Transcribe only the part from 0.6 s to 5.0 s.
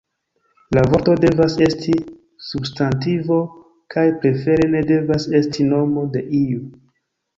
La vorto devas esti substantivo kaj prefere ne